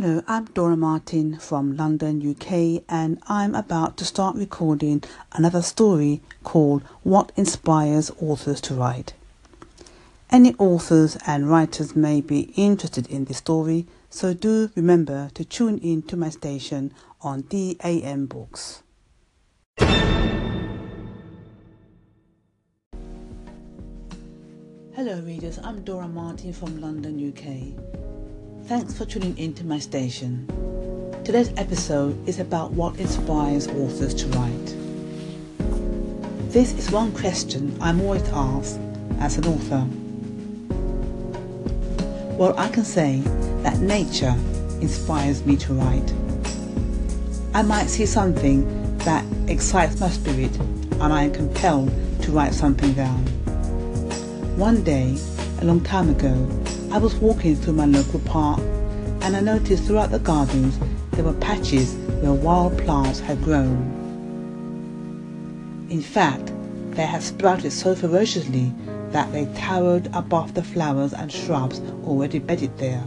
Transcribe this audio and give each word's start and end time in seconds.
Hello, 0.00 0.22
I'm 0.28 0.44
Dora 0.44 0.76
Martin 0.76 1.40
from 1.40 1.76
London, 1.76 2.22
UK, 2.22 2.84
and 2.88 3.20
I'm 3.26 3.56
about 3.56 3.96
to 3.96 4.04
start 4.04 4.36
recording 4.36 5.02
another 5.32 5.60
story 5.60 6.20
called 6.44 6.82
What 7.02 7.32
Inspires 7.34 8.12
Authors 8.20 8.60
to 8.60 8.74
Write. 8.74 9.14
Any 10.30 10.54
authors 10.54 11.18
and 11.26 11.50
writers 11.50 11.96
may 11.96 12.20
be 12.20 12.52
interested 12.54 13.08
in 13.08 13.24
this 13.24 13.38
story, 13.38 13.88
so 14.08 14.34
do 14.34 14.70
remember 14.76 15.32
to 15.34 15.44
tune 15.44 15.78
in 15.78 16.02
to 16.02 16.16
my 16.16 16.30
station 16.30 16.94
on 17.20 17.42
DAM 17.48 18.26
Books. 18.26 18.84
Hello, 24.94 25.20
readers, 25.22 25.58
I'm 25.58 25.82
Dora 25.82 26.06
Martin 26.06 26.52
from 26.52 26.80
London, 26.80 27.32
UK. 27.32 27.87
Thanks 28.68 28.92
for 28.92 29.06
tuning 29.06 29.38
in 29.38 29.54
to 29.54 29.64
my 29.64 29.78
station. 29.78 30.46
Today's 31.24 31.50
episode 31.56 32.28
is 32.28 32.38
about 32.38 32.72
what 32.72 33.00
inspires 33.00 33.66
authors 33.66 34.12
to 34.16 34.26
write. 34.26 34.66
This 36.52 36.74
is 36.74 36.90
one 36.90 37.12
question 37.12 37.74
I'm 37.80 37.98
always 38.02 38.28
asked 38.28 38.78
as 39.20 39.38
an 39.38 39.46
author. 39.46 39.86
Well, 42.36 42.58
I 42.58 42.68
can 42.68 42.84
say 42.84 43.20
that 43.62 43.78
nature 43.78 44.36
inspires 44.82 45.46
me 45.46 45.56
to 45.56 45.72
write. 45.72 46.12
I 47.54 47.62
might 47.62 47.86
see 47.86 48.04
something 48.04 48.98
that 48.98 49.24
excites 49.46 49.98
my 49.98 50.10
spirit 50.10 50.54
and 51.00 51.10
I 51.10 51.22
am 51.22 51.32
compelled 51.32 51.90
to 52.20 52.32
write 52.32 52.52
something 52.52 52.92
down. 52.92 53.24
One 54.58 54.82
day, 54.82 55.16
a 55.60 55.64
long 55.64 55.80
time 55.80 56.08
ago, 56.08 56.48
I 56.92 56.98
was 56.98 57.16
walking 57.16 57.56
through 57.56 57.72
my 57.72 57.86
local 57.86 58.20
park 58.20 58.60
and 59.22 59.36
I 59.36 59.40
noticed 59.40 59.84
throughout 59.84 60.12
the 60.12 60.20
gardens 60.20 60.78
there 61.12 61.24
were 61.24 61.32
patches 61.32 61.94
where 62.20 62.32
wild 62.32 62.78
plants 62.78 63.18
had 63.18 63.42
grown. 63.42 63.96
In 65.90 66.00
fact, 66.00 66.52
they 66.90 67.04
had 67.04 67.24
sprouted 67.24 67.72
so 67.72 67.96
ferociously 67.96 68.72
that 69.10 69.32
they 69.32 69.46
towered 69.56 70.08
above 70.12 70.54
the 70.54 70.62
flowers 70.62 71.12
and 71.12 71.32
shrubs 71.32 71.80
already 72.04 72.38
bedded 72.38 72.78
there. 72.78 73.04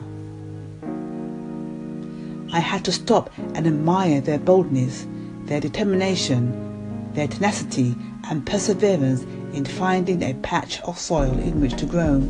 I 2.51 2.59
had 2.59 2.83
to 2.83 2.91
stop 2.91 3.29
and 3.55 3.65
admire 3.65 4.19
their 4.19 4.39
boldness, 4.39 5.07
their 5.45 5.61
determination, 5.61 7.13
their 7.13 7.29
tenacity 7.29 7.95
and 8.29 8.45
perseverance 8.45 9.25
in 9.53 9.65
finding 9.65 10.23
a 10.23 10.33
patch 10.35 10.81
of 10.81 10.97
soil 10.97 11.37
in 11.39 11.61
which 11.61 11.75
to 11.75 11.85
grow 11.85 12.21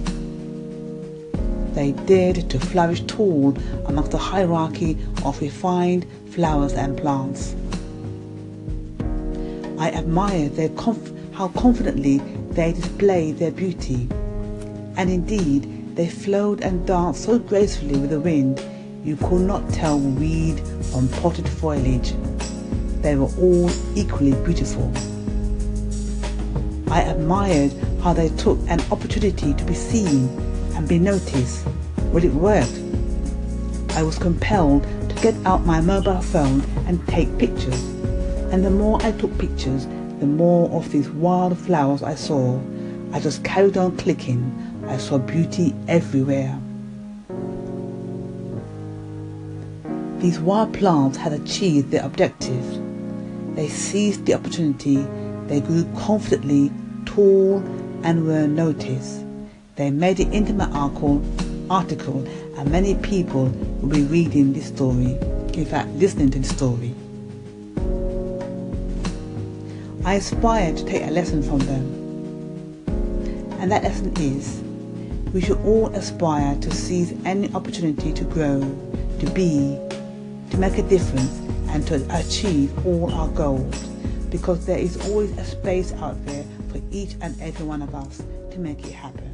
they 1.73 1.93
dared 2.05 2.49
to 2.49 2.59
flourish 2.59 3.01
tall 3.07 3.55
among 3.85 4.09
the 4.09 4.17
hierarchy 4.17 4.97
of 5.23 5.39
refined 5.41 6.05
flowers 6.29 6.73
and 6.73 6.97
plants. 6.97 7.55
I 9.79 9.89
admired 9.89 10.55
their 10.55 10.69
conf- 10.69 11.11
how 11.33 11.47
confidently 11.49 12.17
they 12.51 12.73
displayed 12.73 13.37
their 13.37 13.51
beauty, 13.51 14.07
and 14.97 15.09
indeed 15.09 15.95
they 15.95 16.09
flowed 16.09 16.61
and 16.61 16.85
danced 16.85 17.23
so 17.23 17.39
gracefully 17.39 17.97
with 17.97 18.09
the 18.09 18.19
wind 18.19 18.61
you 19.03 19.15
could 19.15 19.41
not 19.41 19.67
tell 19.69 19.97
weed 19.97 20.59
from 20.91 21.07
potted 21.07 21.47
foliage. 21.47 22.13
They 23.01 23.15
were 23.15 23.31
all 23.39 23.71
equally 23.95 24.33
beautiful. 24.43 24.91
I 26.91 27.03
admired 27.03 27.71
how 28.03 28.11
they 28.11 28.27
took 28.35 28.59
an 28.67 28.81
opportunity 28.91 29.53
to 29.53 29.63
be 29.63 29.73
seen 29.73 30.27
and 30.75 30.89
be 30.89 30.99
noticed. 30.99 31.65
Well, 32.11 32.21
it 32.21 32.33
worked. 32.33 32.77
I 33.91 34.03
was 34.03 34.17
compelled 34.17 34.83
to 34.83 35.15
get 35.21 35.33
out 35.45 35.65
my 35.65 35.79
mobile 35.79 36.21
phone 36.21 36.59
and 36.87 37.07
take 37.07 37.37
pictures. 37.37 37.81
And 38.51 38.65
the 38.65 38.69
more 38.69 39.01
I 39.03 39.13
took 39.13 39.37
pictures, 39.37 39.87
the 40.19 40.25
more 40.25 40.69
of 40.71 40.91
these 40.91 41.09
wild 41.11 41.57
flowers 41.57 42.03
I 42.03 42.15
saw. 42.15 42.59
I 43.13 43.21
just 43.21 43.41
carried 43.45 43.77
on 43.77 43.95
clicking. 43.95 44.43
I 44.85 44.97
saw 44.97 45.17
beauty 45.17 45.73
everywhere. 45.87 46.59
These 50.19 50.39
wild 50.39 50.73
plants 50.73 51.17
had 51.17 51.31
achieved 51.31 51.91
their 51.91 52.05
objective. 52.05 52.65
They 53.55 53.69
seized 53.69 54.25
the 54.25 54.33
opportunity, 54.33 55.07
they 55.51 55.59
grew 55.59 55.83
confidently, 55.97 56.71
tall, 57.05 57.57
and 58.03 58.25
were 58.25 58.47
noticed. 58.47 59.25
They 59.75 59.91
made 59.91 60.21
into 60.21 60.53
my 60.53 60.63
article, 60.71 61.21
article, 61.69 62.25
and 62.57 62.71
many 62.71 62.95
people 62.95 63.47
will 63.81 63.89
be 63.89 64.03
reading 64.03 64.53
this 64.53 64.67
story, 64.67 65.17
in 65.53 65.65
fact, 65.65 65.89
listening 65.89 66.29
to 66.31 66.39
the 66.39 66.47
story. 66.47 66.95
I 70.05 70.13
aspire 70.13 70.73
to 70.73 70.85
take 70.85 71.03
a 71.03 71.11
lesson 71.11 71.43
from 71.43 71.59
them. 71.59 71.83
And 73.59 73.69
that 73.73 73.83
lesson 73.83 74.13
is 74.21 74.61
we 75.33 75.41
should 75.41 75.59
all 75.65 75.87
aspire 75.87 76.55
to 76.61 76.71
seize 76.71 77.13
any 77.25 77.53
opportunity 77.53 78.13
to 78.13 78.23
grow, 78.23 78.61
to 79.19 79.29
be, 79.31 79.77
to 80.51 80.57
make 80.57 80.77
a 80.77 80.83
difference, 80.83 81.39
and 81.71 81.85
to 81.87 81.95
achieve 82.17 82.87
all 82.87 83.13
our 83.13 83.27
goals. 83.27 83.90
Because 84.31 84.65
there 84.65 84.79
is 84.79 84.97
always 85.09 85.31
a 85.37 85.45
space 85.45 85.91
out 85.93 86.25
there 86.25 86.45
for 86.69 86.81
each 86.89 87.15
and 87.21 87.39
every 87.41 87.65
one 87.65 87.81
of 87.81 87.93
us 87.93 88.23
to 88.51 88.59
make 88.59 88.83
it 88.87 88.93
happen. 88.93 89.27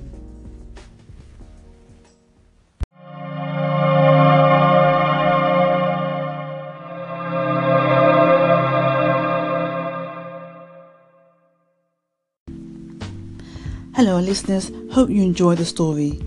Hello, 13.96 14.20
listeners. 14.20 14.72
Hope 14.92 15.10
you 15.10 15.22
enjoyed 15.24 15.60
the 15.60 15.66
story. 15.66 16.20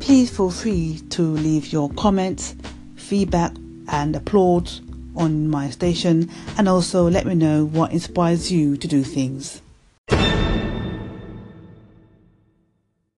Please 0.00 0.30
feel 0.30 0.50
free 0.50 1.00
to 1.10 1.22
leave 1.22 1.72
your 1.72 1.90
comments, 1.90 2.54
feedback, 2.96 3.52
and 3.88 4.14
applause 4.16 4.80
on 5.16 5.48
my 5.48 5.70
station, 5.70 6.28
and 6.58 6.68
also 6.68 7.08
let 7.08 7.26
me 7.26 7.34
know 7.34 7.64
what 7.64 7.92
inspires 7.92 8.52
you 8.52 8.76
to 8.76 8.86
do 8.86 9.02
things. 9.02 9.61